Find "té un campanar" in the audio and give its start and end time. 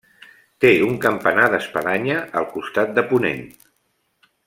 0.63-1.45